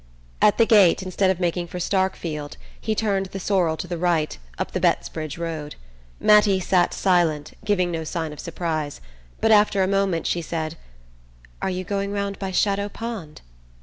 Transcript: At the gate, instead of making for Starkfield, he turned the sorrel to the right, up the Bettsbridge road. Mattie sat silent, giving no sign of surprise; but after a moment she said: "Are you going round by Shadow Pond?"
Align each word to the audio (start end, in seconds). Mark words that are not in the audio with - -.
At 0.41 0.57
the 0.57 0.65
gate, 0.65 1.03
instead 1.03 1.29
of 1.29 1.39
making 1.39 1.67
for 1.67 1.77
Starkfield, 1.77 2.57
he 2.79 2.95
turned 2.95 3.27
the 3.27 3.39
sorrel 3.39 3.77
to 3.77 3.85
the 3.85 3.99
right, 3.99 4.35
up 4.57 4.71
the 4.71 4.79
Bettsbridge 4.79 5.37
road. 5.37 5.75
Mattie 6.19 6.59
sat 6.59 6.91
silent, 6.95 7.51
giving 7.63 7.91
no 7.91 8.03
sign 8.03 8.33
of 8.33 8.39
surprise; 8.39 8.99
but 9.41 9.51
after 9.51 9.83
a 9.83 9.87
moment 9.87 10.25
she 10.25 10.41
said: 10.41 10.75
"Are 11.61 11.69
you 11.69 11.83
going 11.83 12.11
round 12.11 12.39
by 12.39 12.49
Shadow 12.49 12.89
Pond?" 12.89 13.41